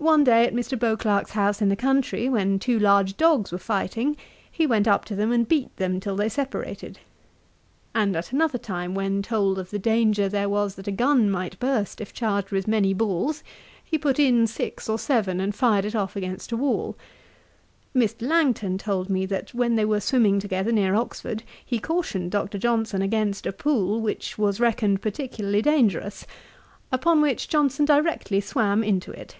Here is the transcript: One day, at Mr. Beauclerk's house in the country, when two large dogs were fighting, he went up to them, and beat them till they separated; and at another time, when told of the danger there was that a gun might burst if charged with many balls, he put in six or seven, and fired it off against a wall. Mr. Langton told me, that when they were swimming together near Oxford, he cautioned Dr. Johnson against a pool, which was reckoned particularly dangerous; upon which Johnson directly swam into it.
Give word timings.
One 0.00 0.22
day, 0.22 0.46
at 0.46 0.54
Mr. 0.54 0.78
Beauclerk's 0.78 1.32
house 1.32 1.60
in 1.60 1.70
the 1.70 1.76
country, 1.76 2.28
when 2.28 2.60
two 2.60 2.78
large 2.78 3.16
dogs 3.16 3.50
were 3.50 3.58
fighting, 3.58 4.16
he 4.50 4.64
went 4.64 4.86
up 4.86 5.04
to 5.06 5.16
them, 5.16 5.32
and 5.32 5.46
beat 5.48 5.76
them 5.76 5.98
till 5.98 6.14
they 6.14 6.28
separated; 6.28 7.00
and 7.96 8.14
at 8.14 8.30
another 8.30 8.58
time, 8.58 8.94
when 8.94 9.22
told 9.22 9.58
of 9.58 9.70
the 9.70 9.78
danger 9.78 10.28
there 10.28 10.48
was 10.48 10.76
that 10.76 10.86
a 10.86 10.92
gun 10.92 11.28
might 11.28 11.58
burst 11.58 12.00
if 12.00 12.12
charged 12.14 12.52
with 12.52 12.68
many 12.68 12.94
balls, 12.94 13.42
he 13.84 13.98
put 13.98 14.20
in 14.20 14.46
six 14.46 14.88
or 14.88 15.00
seven, 15.00 15.40
and 15.40 15.56
fired 15.56 15.84
it 15.84 15.96
off 15.96 16.14
against 16.14 16.52
a 16.52 16.56
wall. 16.56 16.96
Mr. 17.94 18.22
Langton 18.26 18.78
told 18.78 19.10
me, 19.10 19.26
that 19.26 19.52
when 19.52 19.74
they 19.74 19.84
were 19.84 20.00
swimming 20.00 20.38
together 20.38 20.70
near 20.70 20.94
Oxford, 20.94 21.42
he 21.66 21.80
cautioned 21.80 22.30
Dr. 22.30 22.56
Johnson 22.56 23.02
against 23.02 23.46
a 23.46 23.52
pool, 23.52 24.00
which 24.00 24.38
was 24.38 24.60
reckoned 24.60 25.02
particularly 25.02 25.60
dangerous; 25.60 26.24
upon 26.92 27.20
which 27.20 27.48
Johnson 27.48 27.84
directly 27.84 28.40
swam 28.40 28.84
into 28.84 29.10
it. 29.10 29.34